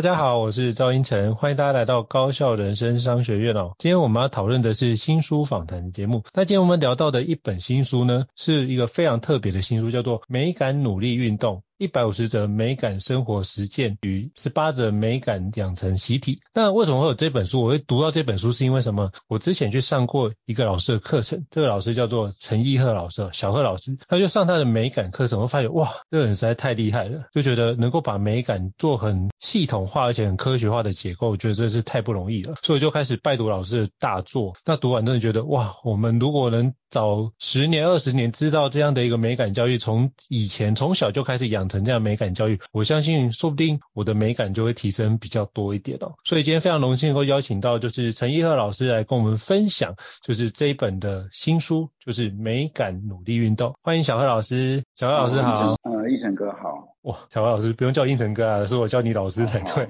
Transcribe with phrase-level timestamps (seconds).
[0.00, 3.72] 大家好，我是赵英成，欢迎大家来到高校人生商学院哦。
[3.76, 6.22] 今天我们要讨论的是新书访谈节目。
[6.32, 11.56] 那今天我们聊到的一本新书呢，是一个非常特别的新书，叫做《美感努力运动》。
[11.80, 16.42] 一百五十则美感生活实践与十八则美感养成习题。
[16.52, 17.62] 那为什么会有这本书？
[17.62, 19.12] 我会读到这本书是因为什么？
[19.28, 32.56] 我之前去上过一个老师的课程，这个老师叫做陈奕贺老师，小贺老师，他就上他的美感课程，我发现哇，这个人实在太厉害了，就觉得能够把美感做很系统化而且很科学化的结构，我觉得真是太不容易了。
[32.60, 34.52] 所以就开始拜读老师的大作。
[34.66, 46.14] 那读完真的觉得哇，我们如果能早十年、二十年知道这样的一个美感教育，从以前从小就开始养成这样美感教育，我相信说不定我的美感就会提升比较多一点哦。
[46.24, 53.74] 所以今天非常荣幸能够邀请到就是陈一鹤老师来跟我们分享，就是这一本的新书，就是美感努力运动。
[53.82, 55.76] 欢迎小贺老师，小贺老师好。
[55.84, 56.88] 呃，胤丞哥好。
[57.02, 59.86] 哇，小贺老师不用叫胤丞哥啊，是我叫你老师才对。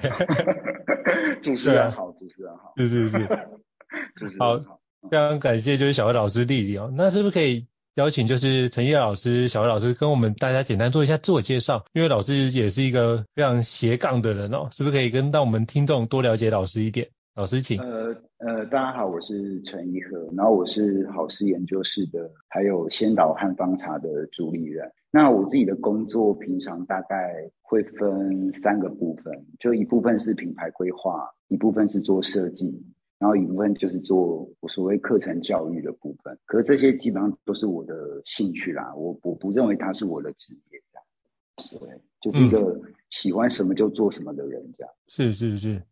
[1.41, 2.75] 主持人好， 主持人好。
[2.77, 3.19] 是是是。
[4.17, 4.80] 主持人好。
[5.09, 6.93] 非常感谢，就是小贺老师弟弟哦。
[6.95, 11.85] 那是不是可以邀请，就是陈奕贺老师、小贺老师跟我们大家简单做一下自我介绍？
[11.93, 17.09] 因为老师也是一个非常斜杠的人哦，是不是可以跟到我们听众多了解老师一点？
[17.35, 17.81] 老师请。
[17.81, 24.91] 呃呃，大家好，我是陈奕贺，然后我是好事研究室的，还有先导汉方茶的主理人。
[25.11, 32.83] 那我自己的工作平常大概会分三个部分，就一部分是品牌规划，一部分是做设计。
[33.21, 42.81] 然后一部分就是做我所谓课程教育的部分，可是这些基本上都是我的兴趣啦，我我不认为它是我的职业这样，对，就是一个
[43.11, 44.93] 喜欢什么就做什么的人这样。
[45.07, 45.83] 是是是。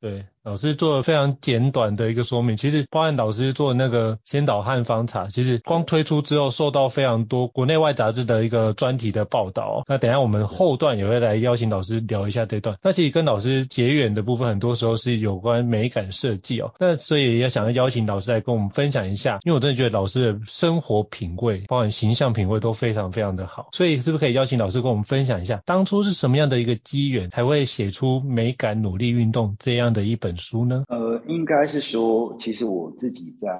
[0.00, 2.56] 对，老师做了非常简短的一个说明。
[2.56, 9.82] 其实，包含老师做那个先导汉方茶，其实光推出之后，受到非常多国内外杂志的一个专题的报道。
[9.88, 12.78] 那等下我们后段也会来邀请老师聊一下这段。
[12.80, 16.72] 那其实跟老师结缘的部分，很多时候是有关美感设计哦。
[16.78, 23.70] 那所以也想要邀请老师来跟我们分享一下，因为我真的觉得老师的生活品味，包含形象品味都非常非常的好。
[23.72, 30.84] 所以是不是可以邀请老师跟我们分享一下，当初是什么样的一个机缘，才会写出美感努力运动这样的一本书呢？
[30.88, 33.58] 呃，应该是说，其实我自己在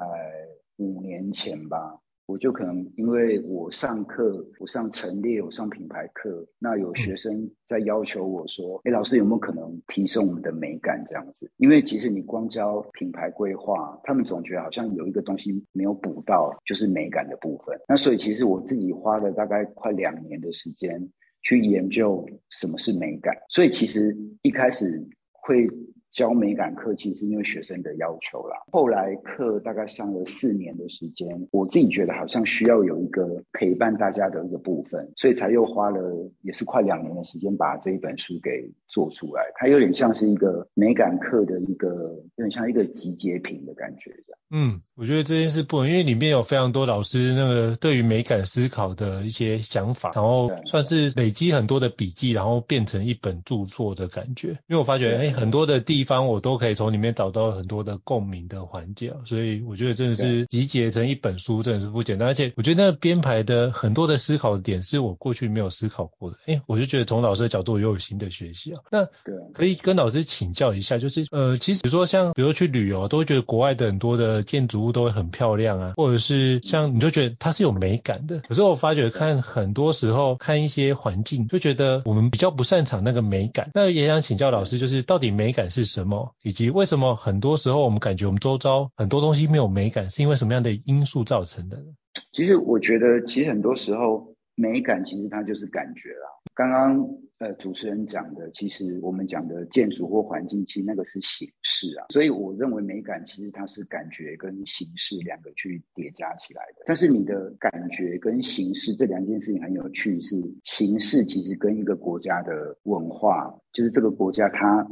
[0.76, 11.50] 五年前吧，我就可能因为我上课，我上陈列，我上品牌课，那有学生在要求我说，哎、嗯，老师有没有可能提升我们的美感这样子？
[11.56, 17.80] 因为其实你光教品牌规划，他们总觉得好像有一个东西没有补到，就是美感的部分。
[17.88, 21.10] 那所以其实我自己花了大概快两年的时间
[21.42, 23.34] 去研究什么是美感。
[23.48, 25.68] 所以其实一开始会。
[26.10, 36.00] 教美感课其实是因为学生的要求啦，后来课大概上了四年的时间，我自己觉得好像需要有一个陪伴大家的一个部分，所以才又花了
[36.42, 39.42] 也是快两年的时间把这一本书给做出来。
[39.54, 41.88] 它有点像是一个美感课的一个，
[42.36, 44.38] 有点像一个集结品的感觉这样。
[44.50, 54.48] 嗯，我觉得这件事不因为里面有非常多老师那个对于美感思考的一些想法，然后算是累积很多的笔记，然后变成一本著作的感觉。
[54.48, 62.28] 因为我发觉，哎，很多的地方我都可以从里面找到很多的共鸣的环节，所以我觉得真的是集结成一本书，真的是不简单。
[62.28, 68.80] 而且我觉得那个编排的很多的思考点是我过去没有思考过的，哎，我就觉得从老师的角度又有新的学习啊。
[68.90, 69.06] 那
[69.54, 74.38] 可以跟老师请教一下，就是呃，其实说像比如说去旅游，都会觉得国外的很多的。
[74.48, 78.38] 建筑物都会很漂亮啊，或者是像你就觉得它是有美感的。
[78.48, 83.70] 可是我发觉看很多时候看一些环境，就觉得我们比较不擅长那个美感。
[83.74, 91.86] 那也想请教老师，就是到底美感是什么，以及为什么很多时候我们感觉我们周遭很多东西没有美感，是因为什么样的因素造成的呢？
[92.32, 96.28] 其实我觉得，其实很多时候美感其实它就是感觉啦。
[96.54, 97.08] 刚刚
[97.38, 102.06] 呃主持人讲的，其实我们讲的建筑或环境，其实那个是形式啊。
[102.12, 106.82] 所以我认为美感其实它是感觉跟形式两个去叠加起来的。
[106.86, 114.84] 但是你的感觉跟形式这两件事情很有趣，是形式其实跟一个国家的文化，就是这个国家它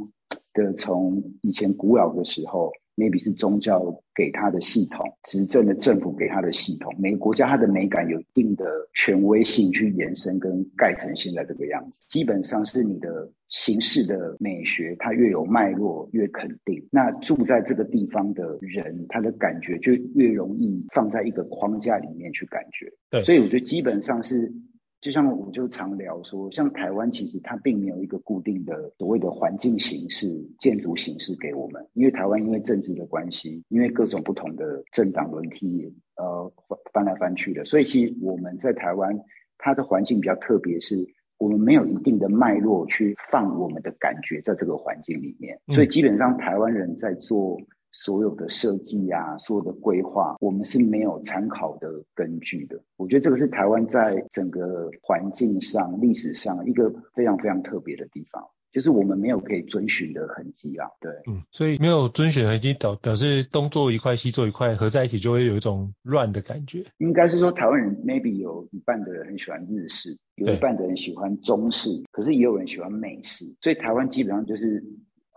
[0.57, 6.91] 的从以前古老的时候，maybe 是宗教给他的系统，执政的政府给他的系统。
[6.97, 8.65] 每个国家它的美感有一定的
[8.95, 11.99] 权威性去延伸跟盖成现在这个样子。
[12.09, 16.87] 基本上是你的形式的美学，它越有脉络越肯定。
[16.91, 22.91] 那住在这个地方的人，他的感觉就越容易放在一个框架里面去感觉。
[23.11, 24.51] 对，所以我觉得基本上是。
[24.99, 30.27] 就像我就常聊说，像台湾其实它并没有一个固定的所谓的环境形式、
[30.59, 36.51] 建筑形式给我们，因为台湾因为政治的关系，因为各种不同的政党轮替，呃
[36.91, 39.19] 翻来翻去的，所以其实我们在台湾
[39.57, 41.07] 它的环境比较特别，是
[41.37, 47.59] 我们没有一定的脉络去放我们的感觉在这个环境里面，所以基本上台湾人在做。
[47.99, 52.79] 所有的设计啊，所有的规划，我们是没有参考的根据的。
[52.95, 60.87] 我觉得这个是台湾在整个环境上、历史上一个非常非常特别的地方，就是我们没有可以遵循的痕迹啊。
[61.01, 66.85] 对，嗯，所以没有遵循痕迹，表表示东做一块，西做一块，合在一起就会有一种乱的感觉。
[66.99, 74.83] 应该是说，台湾人 maybe 有一半的人很喜欢日式，有一半的人喜欢中式，可是也有人喜欢美式，所以台湾基本上就是。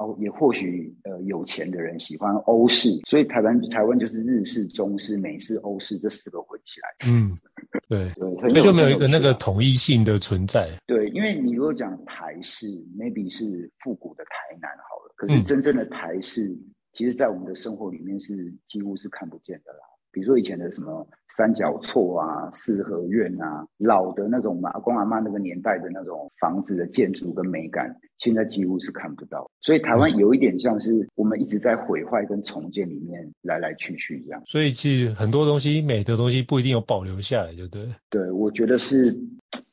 [0.00, 7.12] 哦，也或许呃有钱的人喜欢欧式，所以台湾台湾就是日式、中式、美式、欧式这四个混起来。
[7.12, 7.36] 嗯，
[7.86, 10.70] 对对，所以就没有一个那个统一性的存在。
[10.86, 12.66] 对，因为你如果讲台式
[12.98, 19.80] ，maybe 是复古的台南好了，可是真正的台式，嗯、其实在我们的生活里面是几乎是看不见的啦。
[20.12, 29.50] 比如说以前的什么三角厝啊、四合院啊，老的那种嘛，阿公阿妈那个年代的那种房子的建筑跟美感，现在几乎是看不到。
[29.60, 34.42] 所以台湾有一点像是我们一直在毁坏跟重建里面来来去去这样。
[34.46, 37.86] 所以其实很多东西美的东西不一定有保留下来，对不对？
[38.10, 39.16] 对，我觉得是，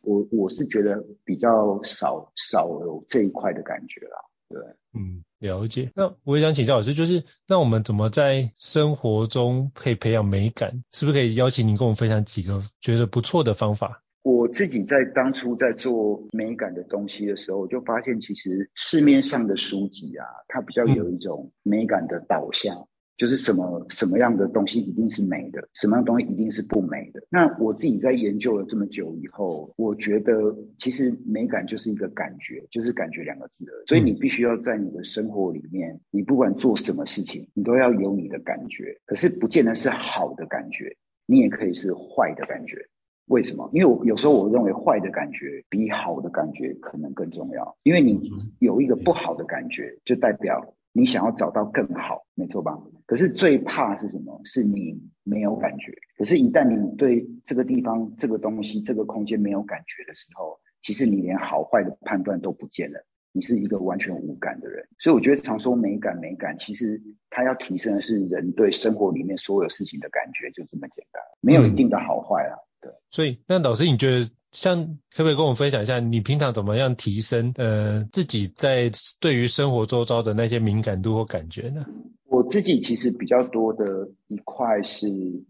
[0.02, 4.18] 我我是觉得比较少少有这一块的感觉啦。
[4.50, 4.60] 对，
[4.94, 5.24] 嗯。
[5.40, 10.84] 了解，那我也想请教老师，就是那我们怎么在生活中可以培养美感？
[10.90, 14.02] 是不是可以邀请您跟我们分享几个觉得不错的方法？
[14.24, 22.88] 我自己在当初在做美感的东西的时候，我就发现其实市面上的书籍啊，它比较有一种美感的导向。
[23.18, 27.24] 嗯就是什么什么样的东西一定是美的，什么样的东西一定是不美的。
[27.32, 33.88] 那我自己在研究了这么久以后，我觉得其实美感就是一个感觉，就是感觉两个字而已。
[33.88, 39.00] 所以你必须要在你的生活里面，你不管做什么事情，你都要有你的感觉。
[39.08, 42.78] 可是不见得是好的感觉，你也可以是坏的感觉。
[43.26, 43.68] 为什么？
[43.74, 47.76] 因为我有时候我认为坏的感觉比好的感觉可能更重要。
[47.82, 48.30] 因为你
[48.60, 50.76] 有一个不好的感觉，就代表。
[50.94, 52.78] 你想要找到更好，没错吧？
[53.06, 54.42] 可是最怕是什么？
[54.44, 55.94] 是你没有感觉。
[56.18, 63.06] 可是，一旦你对这个地方、这个东西、这个空间没有感觉的时候，其实你连好坏的判断都不见了。
[63.32, 64.88] 你是一个完全无感的人。
[64.98, 72.58] 所以，我觉得常说美感，美感其实它要提升的是人对生活里面所有事情的感觉，就这么简单，没有一定的好坏啊。
[72.82, 72.92] 对。
[73.12, 74.30] 所以，那老师，你觉得？
[74.60, 78.90] 像可不可以跟我分享一下，你平常怎么样提升呃自己在
[79.22, 81.86] 对于生活周遭的那些敏感度或感觉呢？
[82.26, 85.08] 我自己其实比较多的一块是，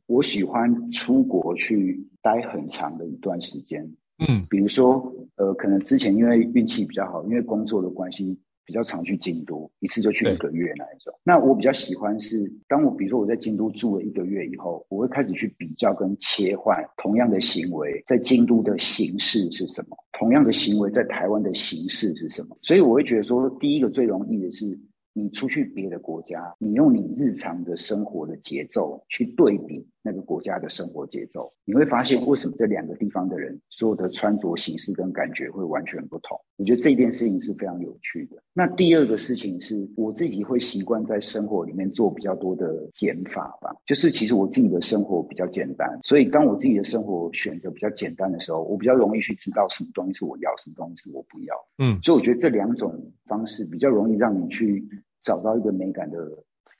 [0.07, 3.89] 我喜欢出国去待很长的一段时间。
[4.19, 8.37] 嗯，比如说呃，可能之前因为运气比较好，因为工作的关系。
[8.67, 11.13] 比较常去京都，一次就去一个月那一种。
[11.23, 22.57] 那我比较喜欢是，当我比如说我在京都住了一个月以后，我会开始去比较跟切换同样的行为，在京都的形式是什么，同样的行为在台湾的形式是什么。
[22.61, 24.77] 所以我会觉得说，第一个最容易的是。
[25.19, 36.39] 你出去别的国家，你用你日常的生活的节奏去对比那个国家的生活节奏，你会发现为什么这两个地方的人所有的穿着形式跟感觉会完全不同。
[36.55, 38.41] 我觉得这件事情是非常有趣的。
[38.53, 43.75] 那第二个事情是，我自己会习惯在生活里面做比较多的减法吧。
[43.85, 51.53] 就是其实我自己的生活比较简单，所以当我自己的生活选择比较简单的时候，我比较容易去知道什么东西是我要，什么东西是我不要。
[51.79, 54.87] 嗯，所以我觉得这两种方式比较容易让你去。
[55.23, 56.17] 找到一个美感的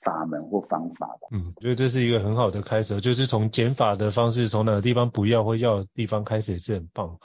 [0.02, 1.28] 法门或方法吧。
[1.32, 7.18] 嗯，我觉得这是一个很好的开始，就是从减法的方式，从哪个地方不要或要的地方开始也是很棒。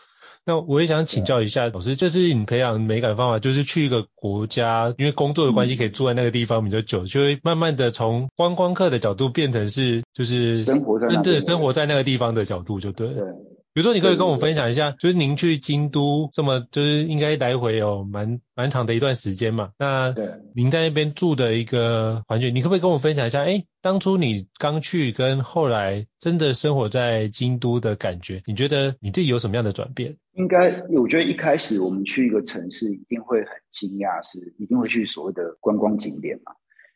[0.46, 13.14] 那我也想请教一下老师，就是你培养美感方法，就是去一个国家，因为工作的关系可以住在那个地方比较久，就会慢慢的从观光客的角度变成是就是生活在真正生活在那个地方的角度，就对了。
[13.14, 13.53] 对。
[13.74, 19.72] 比如说，你可以跟我分享一下，就是您去京都这么，就是应该来回有蛮蛮长的一段时间嘛。
[19.80, 23.42] 那对，您在那边住的一个环境，你可不可以跟我分享一下？
[23.42, 30.18] 哎，当初你刚去跟后来真的生活在京都的感觉，你觉得你自己有什么样的转变？
[30.34, 36.52] 应该，我觉得一开始我们去一个城市，一定会很惊讶，是一定会去所谓的观光景点嘛。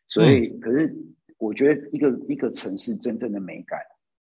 [0.08, 0.94] 所以，嗯、可是。
[1.40, 3.78] 我觉得一个一个城市真正的美感，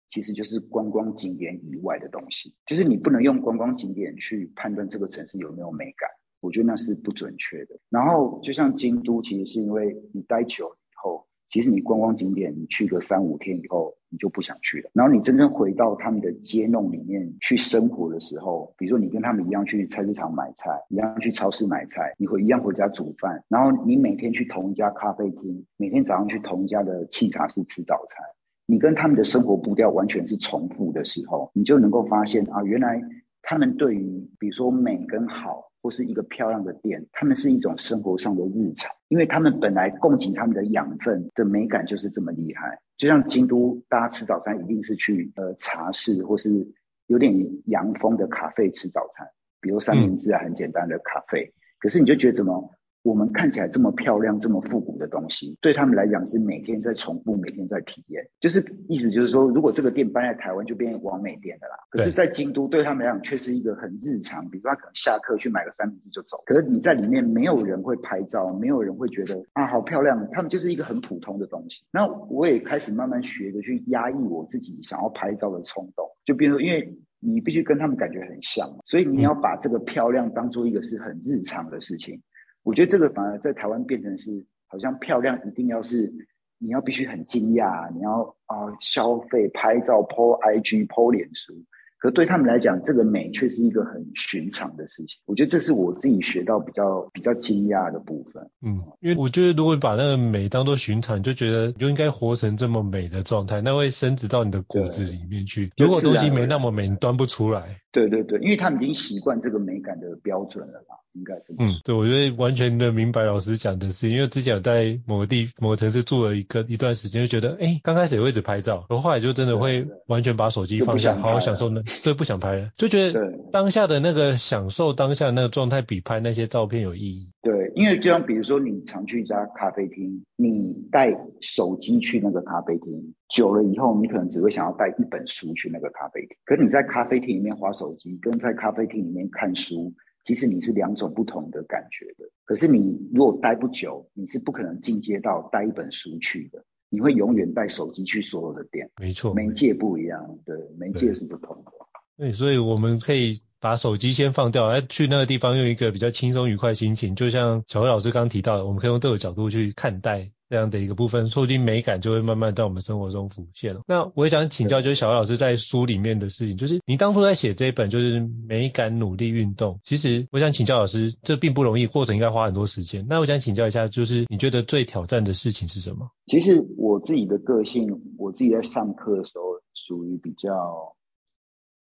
[0.10, 6.10] 其实就是观光景点以外的东西，就是你不能用观光景点去判断这个城市有没有美感，
[6.42, 7.80] 我觉得那是不准确的。
[7.90, 11.26] 然后就像京都，其实是因为你待久了以后。
[11.50, 14.90] 其实你观光景点，你去个三五天以后，你就不想去了。
[14.92, 28.26] 然后你真正回到他们的街弄里面去生活的时候，比如说你跟他们一样去菜市场买菜，一样去超市买菜，你会一样回家煮饭，然后你每天去同一家咖啡厅，每天早上去同一家的沏茶室吃早餐，
[28.68, 33.02] 你跟他们的生活步调完全是重复的时候，你就能够发现啊，原来
[33.42, 35.64] 他们对于比如说美跟好。
[35.80, 42.82] 或是一个漂亮的店，他们是一种生活上的日常，因为他们本来供给他们的养分的美感就是这么厉害。
[42.98, 46.68] 就像京都，大家吃早餐一定是去呃茶室或是
[47.06, 47.34] 有点
[47.68, 49.28] 洋风的咖啡吃早餐，
[49.62, 51.54] 比如三明治啊，很简单的咖啡。
[51.80, 52.70] 可是你就觉得怎么？
[53.08, 58.28] 我们看起来这么漂亮、这么复古的东西，对他们来讲是每天在重复、每天在体验。
[58.42, 58.60] 就是
[58.90, 61.76] 意思就是说，如果这个店搬在台湾，就变成网美店的啦。
[61.90, 66.44] 可是，在京都对他们来讲却是一个很日常，比如说他可能下课去买个三明治就走。
[66.46, 70.28] 可是你在里面，没有人会拍照，没有人会觉得啊好漂亮。
[70.34, 71.84] 他们就是一个很普通的东西。
[71.94, 76.06] 那我也开始慢慢学着去压抑我自己想要拍照的冲动。
[76.26, 82.22] 就比如说，因为你必须跟他们感觉很像，所以你要把这个漂亮当做一个是很日常的事情。
[82.68, 86.14] 我觉得这个反而在台湾变成是，好像漂亮一定要是，
[86.58, 91.54] 你要必须很惊讶，你要啊、呃、消费拍照 po IG po 脸书。
[92.00, 95.18] 可对他们来讲，这个美却是一个很寻常的事情。
[95.26, 98.52] 我觉得这是我自己学到比较比较惊讶的部分。
[98.62, 105.72] 嗯，因为我觉得如果把那个美当做寻常，就觉得你就应该活成这么美的状态，那会升值到你的骨子里面去。
[105.78, 107.80] 如果东西没那么美，你端不出来。
[107.98, 111.56] 对对对，因为他们已经习惯这个美感的标准了吧，应该是。
[111.58, 127.32] 嗯，对，我觉得完全的明白老师讲的是，因为之前有在某个地某个城市住了一个一段时间，就觉得，哎，刚开始也会一直拍照，然后后来就真的会完全把手机放下，好好享受那，对，不想拍了，就觉得当下的那个享受当下的那个状态比拍那些照片有意义。
[127.42, 133.14] 对，因为就像比如说你常去一家咖啡厅，你带手机去那个咖啡厅。
[133.30, 136.36] 久了以后，你可能只会想要带一本书去那个咖啡厅。
[136.44, 139.94] 可是你在咖啡厅里面划手机，跟在咖啡厅里面看书，
[140.26, 142.28] 其实你是两种不同的感觉的。
[142.46, 146.66] 可是你如果待不久，你是不可能进阶到带一本书去的。
[146.90, 148.90] 你会永远带手机去所有的店。
[149.00, 151.72] 没错，媒介不一样，对，媒介是不同的。
[152.18, 157.16] 对，所以我们可以把手机先放掉，来去那个地方用一个比较轻松愉快的心情。
[157.16, 160.32] 就像小辉老师刚刚提到的，我们可以用这个角度去看待。
[160.50, 163.82] 这样的一个部分，说不定美感就会慢慢在我们生活中浮现了。
[163.86, 173.06] 那我也想请教，就是小辉老师在书里面的事情，就是你当初在写这一本就是美感努力运动，其实我想请教老师，这并不容易，过程应该花很多时间。
[173.10, 176.10] 那我想请教一下，就是你觉得最挑战的事情是什么？
[176.28, 179.44] 其实我自己的个性，我自己在上课的时候
[179.74, 180.50] 属于比较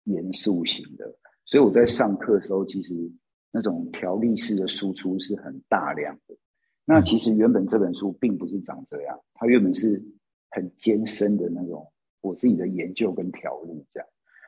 [0.05, 3.12] 严肃型的，所以我在上课的时候，其实
[3.51, 6.38] 那种条例式的输出是很大量的。
[6.85, 10.03] 那其实原本这本书并不是长这样，它原本是
[10.50, 14.07] 很艰深的那种我自己的研究跟条例这样，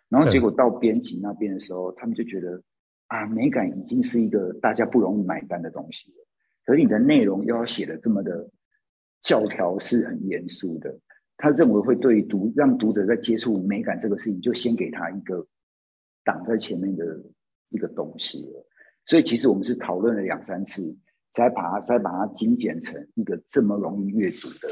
[0.09, 2.61] 然后结果到编辑那边的时候，他们就觉得
[3.07, 6.27] 啊，美感已经是一个大家不容易买单的东西了，
[6.65, 8.51] 可是你的内容又要写的这么的
[9.23, 10.99] 教条是很严肃的，
[11.38, 15.48] 他认为会对读让读者在接触美感这个事情，就先给他一个
[16.24, 17.24] 挡在前面的
[17.70, 18.67] 一个东西了，
[19.06, 20.98] 所以其实我们是讨论了两三次。
[21.34, 24.67] 再把它再把它精简成一个这么容易阅读的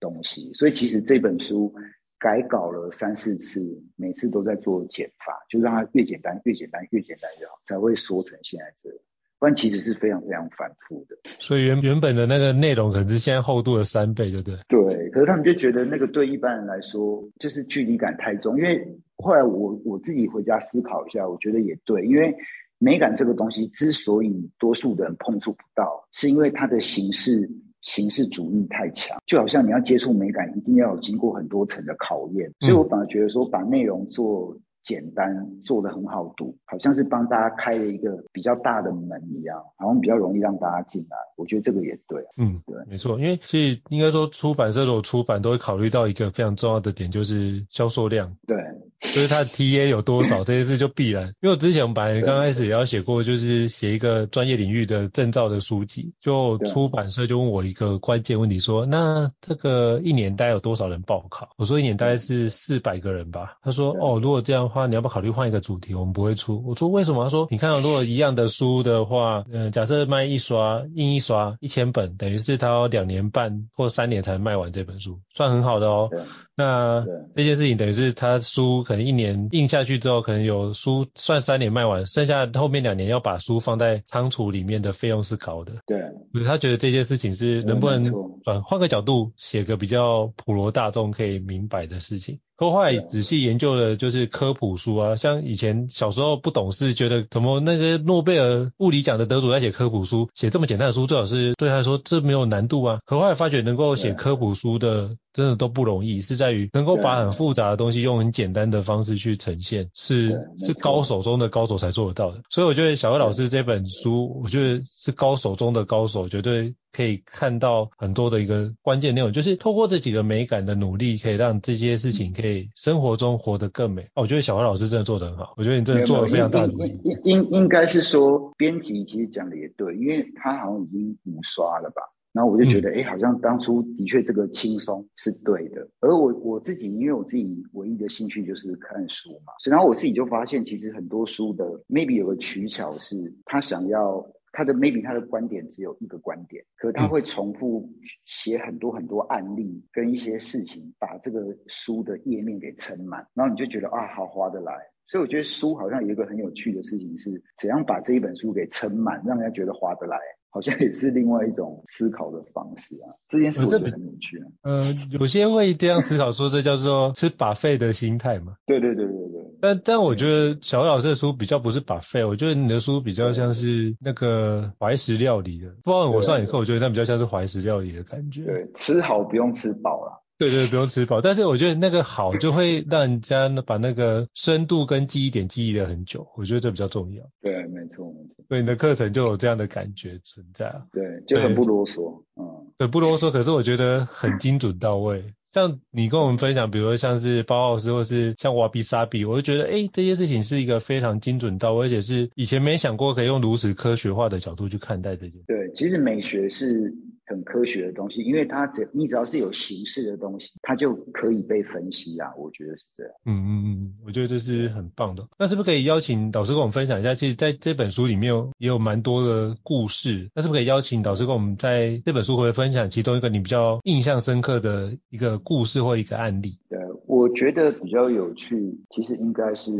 [0.00, 1.72] 东西，所以其实这本书
[2.18, 8.98] 改稿了三四次，每次都在做减法，就让它越简单越简单越简单越好，才会说成现在这样。
[9.42, 11.16] 不然其实是非常非常反复的。
[11.24, 14.56] 所以原原本的那个内容可能是现在厚度的三倍，对不对？
[14.68, 22.36] 对，可是他们就觉得那个对一般人来说就是距离感太重，因为后来我我自己回家思考一下，我觉得也对，因为。
[22.84, 27.48] 美感这个东西之所以多数的人碰触不到，是因为它的形式
[27.80, 32.52] 形式主义太强，就好像你要接触美感，一定要有经过很多层的考验。
[32.58, 41.16] 所以我反而觉得说，把内容做简单，做的很好读，好像是帮大家开了一个比较大的门一样，好像比较容易让大家进来。
[41.36, 42.24] 我觉得这个也对。
[42.36, 48.36] 嗯，对，没错，因为所以应该说出版社如果出版都会考虑到一个非常重要的点，就是销售量。
[48.46, 48.56] 对。
[49.00, 51.26] 就是它的 TA 有多少这些事就必然。
[51.42, 61.48] 因为我之前我们本来刚开始也要写过，就是写一个专业领域的证照的书籍，就出版社就问我一个关键问题说，那这个一年大概有多少人报考？
[61.56, 63.58] 我说一年大概是四百个人吧。
[63.60, 65.94] 他说哦，如果这样的话，你要不要考虑换一个主题？
[65.94, 66.60] 我们不会出。
[66.66, 67.22] 我说为什么？
[67.22, 76.10] 他说你看到如果一样的书的话，嗯、呃，假设卖一刷印一刷一千本，等于是他要两年半或三年才卖完这本书，算很好的哦。
[76.56, 77.04] 那
[77.36, 85.74] 这件事情等于是他书可能一年印下去之后，可能有书算三年卖完，剩下后面两年要把书放在仓储里面的费用是高的。
[85.86, 86.00] 对，
[86.32, 88.12] 所以他觉得这件事情是能不能
[88.46, 92.38] 呃换个角度写个比较普罗大众可以明白的事情。
[92.70, 103.00] 后来仔细研究了，就是科普书啊，像以前小时候不懂事，觉得怎么那个诺贝尔物理奖的得主在写科普书，写这么简单的书，最好是对他来说这没有难度啊。
[103.06, 112.40] 可后来发觉能够写科普书的，真的都不容易，是在于能够把很复杂的东西用很简单的方式去呈现，是是高手中的高手才做得到的。
[112.50, 116.74] 所以我觉得小魏老师这本书，我觉得是高手中的高手，绝对。
[116.94, 124.02] 可以看到很多的一个关键内容，就是透过这几个美感的努力，可以让这些事情可以生活中活得更美。
[124.14, 127.00] 哦，我觉得小花老师真的做得很好，我觉得你真的做得非常大的努力。
[127.02, 132.02] 应应应该是说，编辑其实讲的也对，因为他好像已经五刷了吧。
[132.32, 135.88] 然后我就觉得，哎、嗯，好像当初的确这个轻松是对的。
[136.00, 144.26] 而我我自己，因为我自己唯一的兴趣就是看书嘛，所以然后我自己就发现，其实很多书的 maybe 有个取巧是，他想要。
[144.54, 147.88] 他的 maybe 他的观点只有一个观点，可他会重复
[148.26, 154.74] 写很多很多案例跟一些事情，把这个书的页面给撑满，然后你就觉得啊，好划得来。
[155.06, 160.18] 所以我觉得书好像有一个很有趣的事情是，怎样把这一本书给撑满，让人家觉得划得来。
[160.54, 164.44] 好像也是另外一种思考的方式啊，这件事我觉得很有趣啊。
[164.62, 168.56] 呃，有些会这样思考，说这叫做吃 buffet 的心态嘛。
[168.66, 169.42] 对对对对对。
[169.62, 175.68] 但但我觉得小老师的书比较不是 buffet，我觉得你的书比较像是那个怀石料理的。
[175.82, 178.44] 不然我上你课，我觉得它比较像是怀石料理的感觉。
[178.44, 180.18] 对，吃好不用吃饱啦。
[180.48, 187.22] 对对，不用吃饱，但是我觉得那个好就会让人家把那个深度跟记忆点记忆的很久，我觉得这比较重要。
[187.40, 188.44] 对，没错没错。
[188.48, 190.82] 对，你的课程就有这样的感觉存在啊。
[190.92, 192.22] 对，就很不啰嗦。
[192.36, 195.22] 嗯，对，不啰嗦，可是我觉得很精准到位。
[195.52, 205.44] 像你跟我们分享，比如说像是包奥斯，或是像瓦比沙比，我就觉得，哎，这些事情是一个非常精准到位，而且是以前没想过可以用如此科学化的角度去看待这件事。
[205.46, 206.92] 对，其实美学是。
[207.32, 212.32] 很科学的东西，因为它只你只要是有形式的东西，它就可以被分析啊。
[212.36, 213.12] 我觉得是这样。
[213.26, 215.26] 嗯嗯嗯，我觉得这是很棒的。
[215.38, 217.14] 那是不是可以邀请导师跟我们分享一下？
[217.14, 220.30] 其实在这本书里面也有蛮多的故事。
[220.34, 226.58] 那是不是可以邀请导师跟我们在这本书会分享其中一个你比较印象深刻的一个故事或一个案例？
[226.68, 229.70] 对，我觉得比较有趣，其实应该是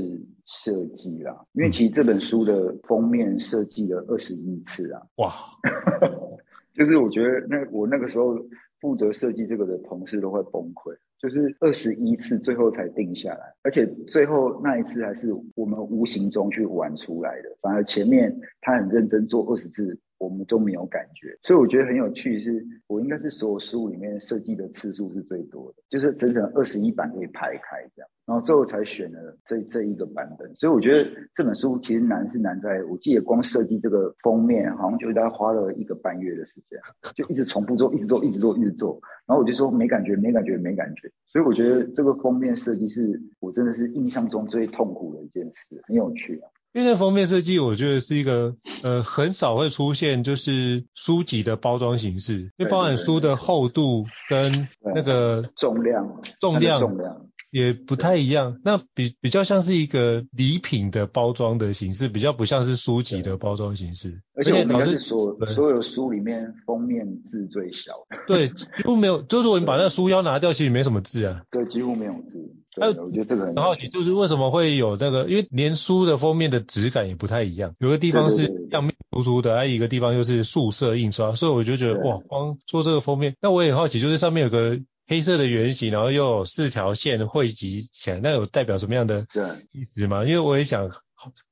[0.46, 1.44] 设计啦。
[1.52, 5.02] 因为其实这本书的封面设计了二十一次啊。
[5.16, 5.32] 哇。
[6.74, 8.38] 就是我觉得那我那个时候
[8.80, 19.98] 负责设计这个的同事都会崩溃，就是二十一次最后才定下来，而且最后那一次还是我们无形中去玩出来的，反而前面他很认真做二十次。
[20.22, 30.54] 我们都没有感觉，所以我觉得很有趣是，我应该是所有书里面设计的次数是最多的，就是整整二十一版可以排开这样，然后最后才选了这这一个版本。
[30.54, 36.78] 所以我觉得这本书其实难是难在，我记得光设计这个封面，好像就大概花了一个半月的时间，
[37.16, 39.00] 就一直重复做，一直做，一直做，一直做。
[39.26, 41.10] 然后我就说没感觉，没感觉，没感觉。
[41.26, 46.46] 所以我觉得这个封面设计是我真的是印象中最痛苦的一件事，很有趣啊。
[46.72, 58.58] 因为那封面设计，我觉得是一个呃很少会出现，就是书籍的包装形式，因为包含书的厚度跟那个重量，重量重量也不太一样。
[58.64, 64.20] 那比比较像是一个礼品的包装的形式，比较不像是书籍的包装形式。
[64.34, 67.92] 而且老师所所有书里面封面字最小。
[68.26, 71.42] 对，几乎没有，就是我们把那个书腰拿掉，其实没什么字啊。
[71.50, 72.56] 对，几乎没有字。
[72.80, 75.28] 哎，我觉得这个很好奇，就是为什么会有这个？
[75.28, 84.80] 因为连书的封面的质感也不太一样，有个地方是亮面突出的，还有一个地方又是素色印刷，所以我就觉得哇，光做这个封面，那我也很好奇，就是上面有个
[85.12, 89.26] 黑色的圆形，然后又有四条线汇集起来，那有代表什么样的
[89.70, 90.24] 意思吗？
[90.24, 90.88] 因为我也想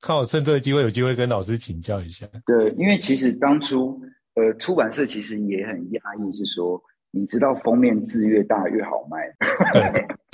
[0.00, 2.26] 看我趁这个机会，有机会跟老师请教一下。
[2.46, 4.00] 对，因为其实当初
[4.34, 6.82] 呃出版社其实也很压抑，是说。
[7.12, 9.34] 你知道封面字越大越好卖，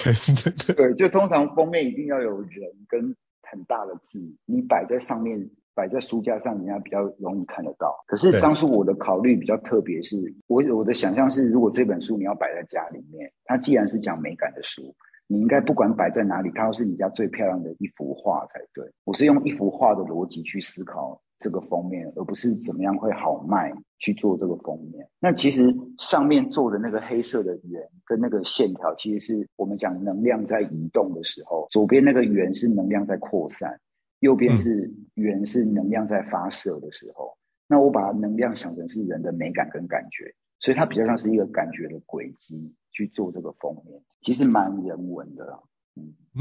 [0.77, 2.51] 对，就通常封面一定要有人
[2.87, 3.17] 跟
[3.51, 7.95] 很大的字，你摆在上面，摆在书架上，人家比较容易看得到。
[8.07, 14.95] 可是当初我的考虑比较特别，是我我的想象是，如果这本书你要摆在家里面，它既然是讲美感的书，
[15.29, 18.91] 你应该不管摆在哪里，它都是你家最漂亮的一幅画才对。
[19.05, 25.07] 我是用一幅画的逻辑去思考这个封面，而不是怎么样会好卖去做这个封面。
[25.21, 33.79] 那其实上面做的那个黑色的圆跟那个线条，其实是我们讲能量在移动的时候，左边那个圆是能量在扩散，
[34.21, 37.37] 右边是圆是能量在发射的时候。
[37.69, 45.45] 那我把能量想成是人的美感跟感觉，所以它比较像是一个感觉的轨迹去做这个封面，其实蛮人文的。
[45.47, 45.59] 啦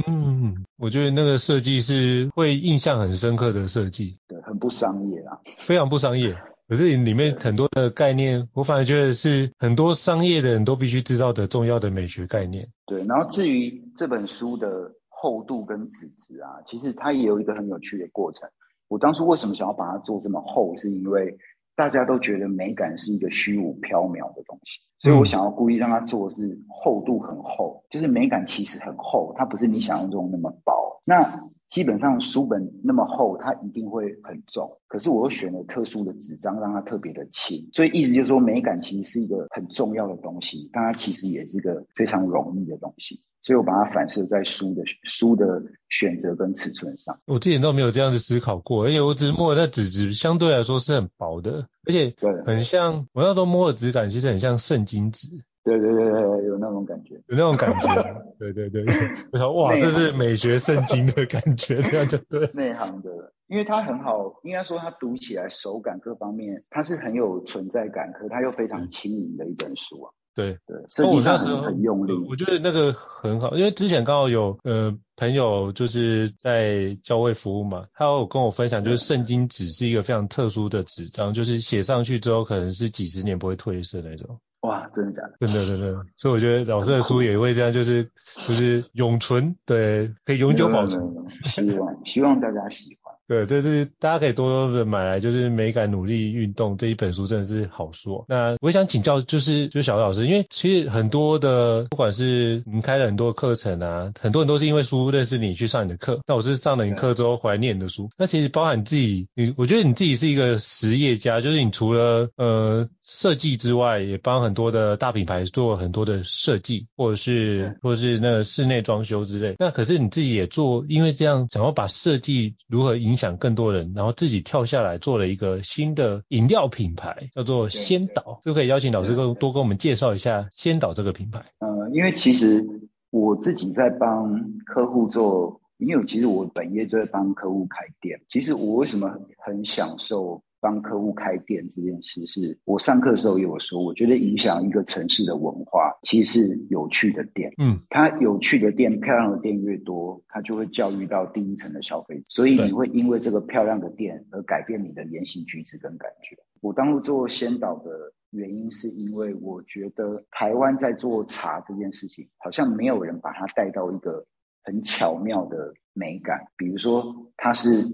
[0.06, 6.36] 嗯，我觉得那个设计是会印象很深刻的设计，对，很不商业啊，非常不商业。
[6.68, 12.68] 可是里面很多的概念，我反而觉得是很多商业的人都必须知道的重要的美学概念。
[12.86, 14.92] 对，然后至于这本书的
[15.26, 18.48] 厚度跟纸质啊，其实它也有一个很有趣的过程。
[18.88, 21.40] 我当初为什么想要把它做这么厚，是因为
[21.76, 31.02] 大家都觉得美感是一个虚无缥缈的东西，所以我想要故意让它做的是厚度很厚，就是美感其实很厚，它不是你想象中那么薄。
[31.04, 43.22] 那基本上书本那么厚，它一定会很重，可是我又选了特殊的纸张，让它特别的轻，所以意思就是说美感其实是一个很重要的东西，但它其实也是一个非常容易的东西。
[43.42, 47.20] 所以我把它反射在书的书的选择跟尺寸上。
[47.26, 55.28] 我之前都没有这样子思考过，而且我只是摸的纸质相对来说是很薄的，而且很像我那时候摸的质感，其实很像圣经纸。
[55.66, 58.24] 对对对对，有那种感觉，有那种感觉。
[58.38, 58.86] 对 对对，
[59.34, 62.48] 我想哇，这是美学圣经的感觉，这样就对。
[62.54, 70.12] 内行的，因为它很好，应该说它读起来手感各方面，它是很有存在感，可是它又非常轻盈的一本书啊。
[70.36, 72.12] 对对，设计上是很用力。
[72.30, 84.40] 我觉得那个很好，因为之前刚好有呃朋友就是在教会服务嘛，他有跟我分享，就是圣经纸是一个非常特殊的纸张，就是写上去之后可能是几十年不会褪色那种。
[84.66, 85.48] 哇，真的假的？
[85.48, 88.04] 真的真的，所以我觉得老师的书也会这样，就是
[88.48, 91.04] 就是永存，对，可以永久保存。
[91.46, 93.14] 希望希望大家喜欢。
[93.28, 98.24] 对，这是大家可以多多的买来，就是美感努力运动这一本书真的是好书。
[98.28, 106.20] 那我也想请教，就是就是小魏老师，因为其实很多的不管是你开了很多课程啊，很多人都是因为书认识你去上你的课。
[106.28, 108.12] 那我是上了你课之后怀念你的书。
[108.16, 119.56] 那其实包含你自己，你我觉得你自己是一个实业家，就是你除了呃设计之外，也帮很多的大品牌做很多的设计，或者是或者是那个室内装修之类。
[119.60, 123.36] 那可是你自己也做，因为这样想要把设计如何影响。
[123.38, 131.46] 更多人，然后自己跳下来做了一个新的饮料品牌，叫做先导，就可以邀请老师更多跟我们介绍一下先导这个品牌。
[131.60, 132.66] 呃，因为其实
[133.12, 134.34] 我自己在帮
[134.66, 138.22] 客户做，因为其实我本业就在帮客户开店。
[138.30, 140.42] 其实我为什么很享受？
[140.66, 147.54] 帮客户开店这件事，是我上课的时候也有说，我觉得影响一个城市的文化，其实是有趣的店。
[147.60, 156.36] 嗯，它有趣的店、漂亮的店越多，它就会教育到第一层的消费者，所以你会因为这个漂亮的店而改变你的言行举止跟感觉。
[156.62, 157.92] 我当初做先导的
[158.32, 164.26] 原因，是因为我觉得台湾在做茶这件事情，好像没有人把它带到一个
[164.64, 167.88] 很巧妙的美感，比如说它是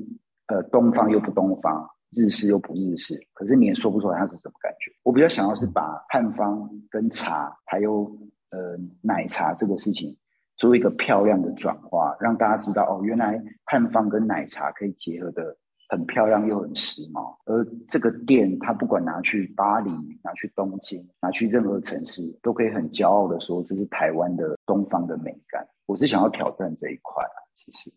[0.48, 1.90] 呃东方又不东方。
[2.13, 4.91] 日式又不日式，可是你也说不出来它是什么感觉。
[5.02, 8.17] 我比较想要是把汉方跟茶，还有
[8.50, 10.17] 呃奶茶这个事情，
[10.58, 15.56] 做一个漂亮的转化，让大家知道哦，原来汉方跟奶茶可以结合的
[15.88, 17.38] 很漂亮又很时髦。
[17.45, 19.89] 而这个店，它不管拿去巴黎、
[20.21, 25.65] 拿去东京、拿去任何城市，都可以很骄傲的说这是台湾的东方的美感。
[25.86, 27.93] 我是想要挑战这一块啊，其实。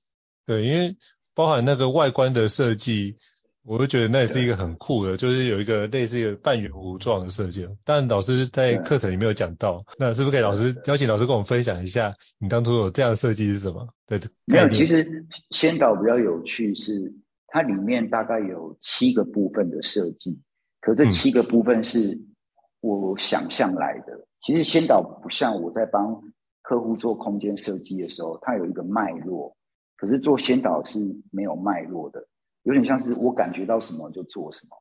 [0.46, 0.96] 对，因为
[1.34, 3.18] 包含那个外观的设计。
[3.66, 7.66] 我就觉得那也是一个很酷的，就是有一个类似一个半圆弧状的设计。
[7.82, 13.88] 但老师在课程里没有讲到，那是不是可以老师邀请老师跟我们分享一下，你当初有这样的设计是什么？
[14.06, 17.14] 对，没有，其实先导比较有趣是，
[17.46, 20.42] 它里面大概有七个部分的设计，
[20.82, 22.20] 可这七个部分是
[22.80, 24.12] 我想象来的。
[24.12, 26.20] 嗯、其实先导不像我在帮
[26.60, 29.56] 客户做空间设计的时候，它有一个脉络，
[29.96, 31.00] 可是做先导是
[31.32, 32.28] 没有脉络的。
[32.64, 34.76] 有点像是我感觉到什么就做什么，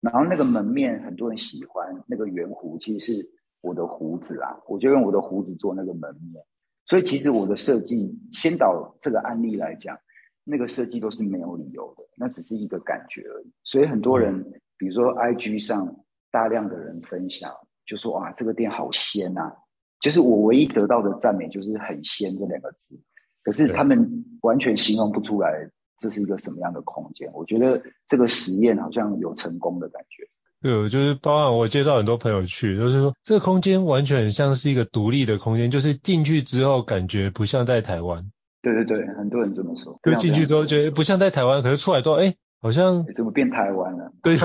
[0.00, 6.44] 然后那个门面很多人喜欢，那个圆弧其实是我的胡子啊，我就用我的胡子做那个门面，
[6.86, 9.98] 所以其实我的设计先导这个案例来讲，
[10.44, 13.52] 那个设计都是没有理由的，那只是一个感觉而已。
[13.64, 17.52] 所以很多人，比如说 IG 上大量的人分享，
[17.84, 19.56] 就说哇这个店好鲜啊，
[20.00, 23.00] 就是我唯一得到的赞美就是很鲜这两个字，
[23.42, 25.70] 可是他们完全形容不出来。
[26.04, 27.30] 这是一个什么样的空间？
[27.32, 30.28] 我觉得这个实验好像有成功的感觉。
[30.60, 38.30] 对，就是包含我介绍很多朋友去，就是说这个空间完全很像是一个独立的空间，就是进去之后感觉不像在台湾。
[38.60, 39.98] 对对对，很多人这么说。
[40.02, 44.12] 就进去之后觉得不像在台湾，可是出来之后，哎，好像怎么变台湾了？
[44.22, 44.36] 对，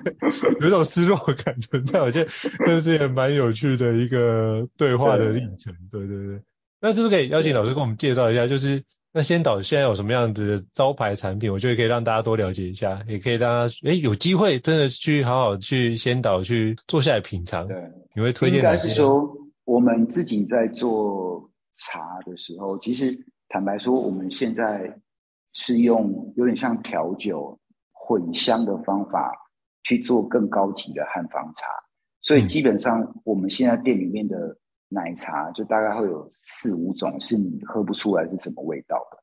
[0.62, 2.00] 有种失落感存在。
[2.00, 2.30] 我觉得
[2.64, 5.74] 这是一个蛮有趣的一个对话的历程。
[5.90, 6.40] 对对对，
[6.80, 8.82] 那是不是可以邀请老师跟我们介绍一下，就是？
[9.14, 11.52] 那仙岛现在有什么样子的招牌产品？
[11.52, 17.68] 我觉得可以让大家多了解一下，也可以让大家诶有机会真的去好好去仙岛去坐下来品尝。
[17.68, 17.76] 对，
[18.14, 18.60] 你会推荐？
[18.60, 24.98] 应该是说我们自己在做茶的时候，其实坦白说，我们现在
[25.52, 27.60] 是用有点像调酒
[27.92, 29.30] 混香的方法
[29.82, 31.66] 去做更高级的汉方茶，
[32.22, 34.56] 所以基本上我们现在店里面的。
[34.92, 39.18] 奶茶就大概会有四五种，是你喝不出来是什么味道的，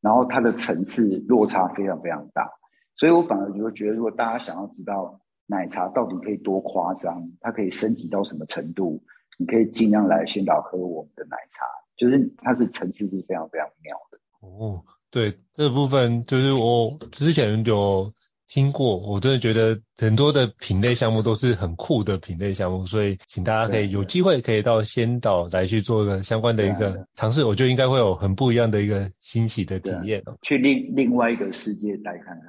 [0.00, 2.50] 然后它的层次落差非常非常大，
[2.96, 9.02] 所以我反而就会觉得，如果大家想要知道奶茶到底可以多夸张，它可以升级到什么程度，
[9.38, 14.18] 你可以尽量来先导喝我们的奶茶，就是它是层次是非常非常妙的。
[14.40, 18.12] 哦，对，这部分就是我之前有。
[18.52, 30.36] 听过，我真的觉得很多的品类项目都是很酷的品类项目，所以请大家可以有机会可以到先导来去做一个相关的一个尝试，我觉得应该会有很不一样的一个欣喜的体验哦。
[30.42, 32.46] 去另另外一个世界来看看。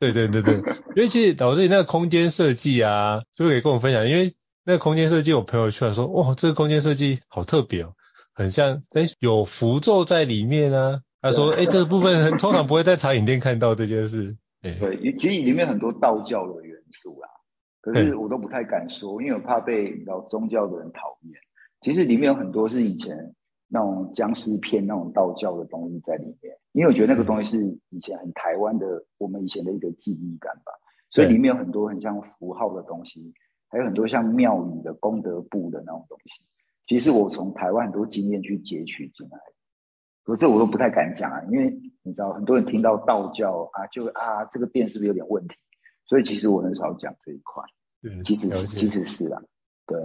[0.00, 0.56] 对对对对，
[0.96, 7.92] 因为其实老师你那个空间设计啊，就可以跟我分享，因为那个空间设计，我朋友去了说，哇，这个空间设计好特别哦，
[8.34, 11.02] 很像哎有符咒在里面啊。
[11.22, 14.36] 他说，哎，这个部分通常不会在茶饮店看到这件事。
[14.72, 17.28] 对，其实里面很多道教的元素啦，
[17.80, 21.34] 可是我都不太敢说，因为我怕被你知道宗教的人讨厌。
[21.80, 23.34] 其实里面有很多是以前
[23.68, 30.72] 那种僵尸片那种道教的东西在里面，因为我觉得那个东西是以前很台湾的，我们以前的一个记忆感吧。
[31.10, 33.34] 所以里面有很多很像符号的东西，
[33.68, 36.42] 还有很多像庙宇的功德簿的那种东西。
[36.86, 39.38] 其实我从台湾很多经验去截取进来。
[40.24, 45.54] 可是我都不太敢讲啊，因为你知道很多人听到道教啊，就啊这个店是不是有点问题？
[46.06, 47.64] 所以其实我很少讲这一块。
[48.02, 49.42] 对，其实其实是啦，
[49.86, 49.98] 对。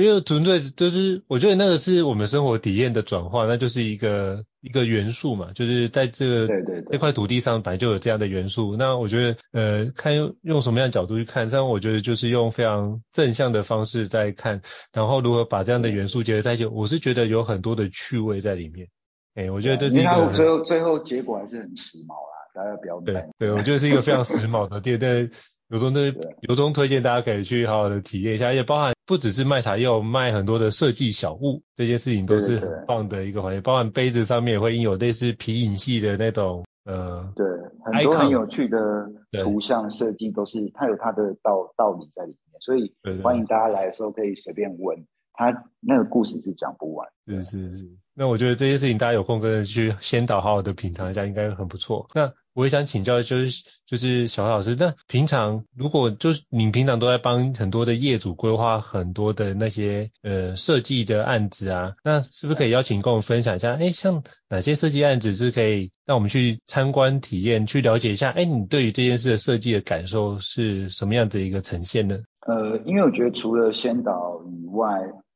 [0.00, 8.74] 因为纯粹就是我觉得那个是我们生活体验的转化，那就是一个一个元素嘛，就是在这个对对对这块土地上本来就有这样的元素。
[8.78, 18.88] 那我觉得呃看用用什么样的角度去看，但我觉得就是用非常正向的方式在看，然后如何把这样的元素结合在一起，我是觉得有很多的趣味在里面。
[19.34, 25.28] 哎、欸，我觉得这是一个最后最后结果还是很时髦啦，大家不要对对，我觉得是一个非常时髦的店，但
[25.68, 37.44] 由衷的由衷推荐大家可以去好好的体验一下，而且包含不只是卖茶，也有卖很多的设计小物，这件事情都是很棒的一个环节，包含杯子上面也会印有类似皮影戏的那种呃，对，
[37.82, 39.10] 很多很有趣的
[39.42, 45.04] 图像设计都是它有它的道道理在里面，所以欢迎大家来的时候可以随便问。
[45.36, 47.90] 它那个故事是讲不完，是是是。
[48.16, 52.08] 那我觉得这些事情大家有空跟着去先导好好的品尝一下，应该很不错。
[52.14, 63.74] 那我也想请教，就是就是小老师，那平常如果就是你平常都在帮很多的业主规划很多的那些呃设计的案子啊，那是不是可以邀请跟我们分享一下？
[63.74, 68.30] 哎，像哪些设计案子是可以让我们去参观体验，去了解一下？
[68.30, 72.20] 哎，你对于这件事的设计的感受是什么样子一个呈现呢？
[72.46, 74.86] 呃，因为我觉得除了先导以外，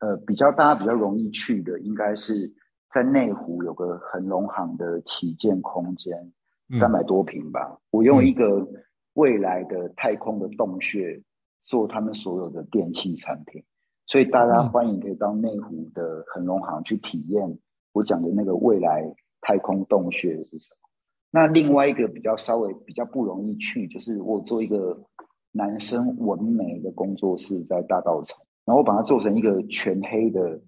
[0.01, 2.53] 呃，比较大家比较容易去的，应该是
[2.95, 6.33] 在内湖有个恒隆行的旗舰空间，
[6.79, 7.61] 三百多平吧。
[7.73, 8.69] 嗯、我用一个
[9.15, 11.23] 未来的太空的洞穴
[11.65, 13.65] 做他们所有的电器产品，
[14.07, 17.59] 所以大家欢迎可以到内湖的恒隆行去体验
[17.93, 20.89] 我讲的那个未来太空洞穴是什么。
[21.31, 25.05] 那另外一个比较稍微比较不容易去，就是我做一个。
[25.51, 28.33] 男生纹眉的工作室在大稻埕，
[28.69, 30.61] 然后把它做成一个全黑的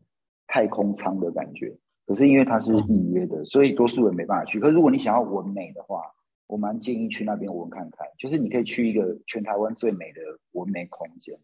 [0.47, 1.77] 太空舱的感觉。
[2.07, 4.59] 可是因为它是预约的，所以多数人没办法去。
[4.59, 6.01] 可是如果你想要纹美的话，
[6.47, 8.07] 我蛮建议去那边纹看看。
[8.19, 10.21] 就是你可以去一个全台湾最美的
[10.53, 11.39] 纹美空间，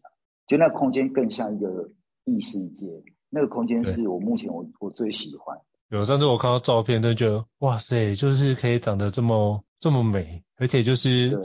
[0.47, 1.91] 就那个空间更像一个
[2.25, 3.03] 异世界。
[3.29, 5.59] 那个空间是我目前我我最喜欢。
[5.89, 11.37] 有上次我看到照片，都觉得哇塞，就是可以长得这么这么美，而且就是。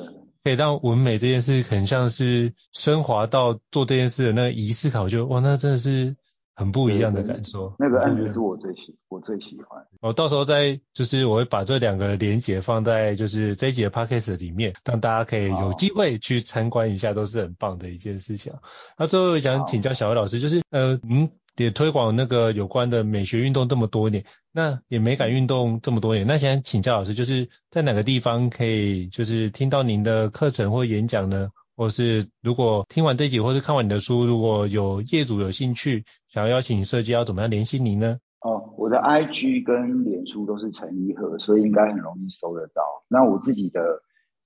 [0.44, 6.16] 可以让纹美这件事很像是升华到做这件事的那个仪式感，我觉得哇，那真的是
[6.54, 7.74] 很不一样的感受。
[7.78, 9.84] 那个案子是我最喜，我最喜欢。
[10.00, 18.52] 我到时候再就是我会把这两个连结放在就是这一集的 podcast 里面，让大家可以有机会去参观一下，都是很棒的一件事情。
[18.98, 21.30] 那最后想请教小薇老师，就是呃，嗯。
[21.56, 31.50] 也推广那个有关的美学运动这么多年，那也美感运动这么多年，那想请教老师，就是在哪个地方可以就是听到您的课程或演讲呢？
[31.74, 38.18] 或是如果听完这集，或是看完你的书，如果有业主有兴趣，想要邀请设计，要怎么样联系您呢？
[38.40, 42.82] 哦，我的 IG 跟脸书都是陈一和，所以应该很容易搜得到。
[43.08, 43.80] 那我自己的，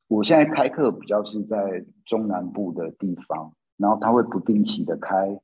[0.07, 5.41] 我现在开课比较是在中南部的地方，然后他会不定期的开，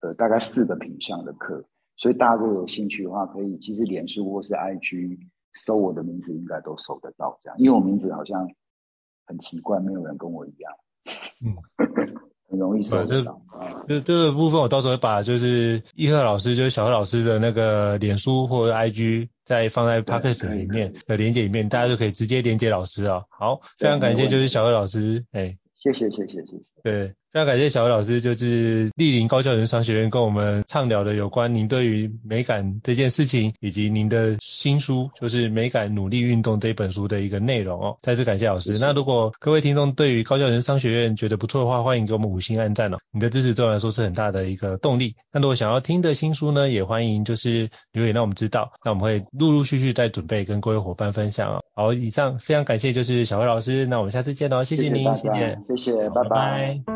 [0.00, 1.64] 呃，大概四个品相的课，
[1.96, 5.18] 所以大家如果有兴趣的话，可以其实脸书或是 IG
[5.54, 8.48] 搜我的名字，应该都搜得到这样，因为我名字好像
[9.24, 10.72] 很奇怪，没有人跟我一样。
[11.44, 11.56] 嗯，
[12.48, 13.04] 很容易搜到。
[13.04, 13.22] 这
[13.88, 23.24] 这这个部分我到时候会把就是一贺老师就是小贺老师的那个脸书或者 IG 再放在 Podcast 里面的连接里面，大家就可以直接连接老师啊。
[23.30, 26.62] 好，非常感谢就是小贺老师，哎，谢谢谢谢谢谢。
[26.82, 27.14] 对。
[27.36, 37.98] 非常感谢小贺老师，就是莅临高教人商学院跟我们畅聊的有关您对于美感这件事情，以及您的新书，就是《美感努力运动》这本书的一个内容哦。
[38.00, 38.78] 再次感谢老师。
[38.78, 42.96] 那如果各位听众对于高教人商学院觉得不错的话，欢迎给我们五星按赞哦。
[43.12, 45.14] 你的支持对我来说是很大的一个动力。
[45.30, 51.62] 那如果想要听的新书呢，也欢迎就是留言让我们知道，那我们会陆陆续续在准备跟各位伙伴分享哦。
[51.74, 54.64] 好，以上非常感谢就是小贺老师，那我们下次见哦。
[54.64, 56.95] 谢谢您，谢谢，谢谢，拜拜。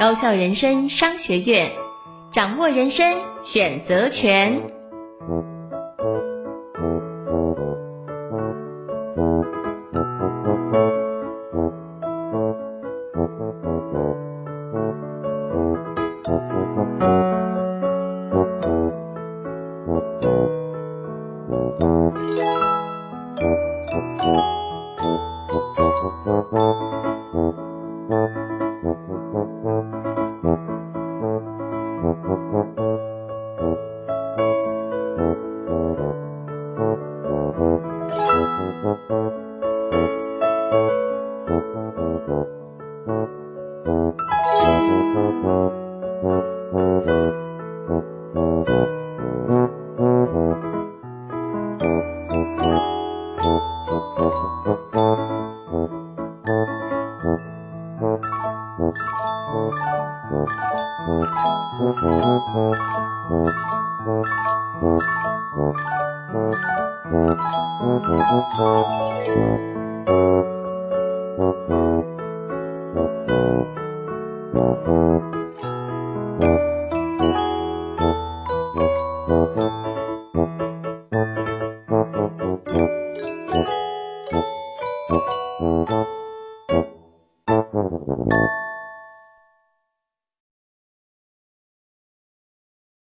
[0.00, 1.72] 高校人生商学院，
[2.32, 4.62] 掌握人生选择权。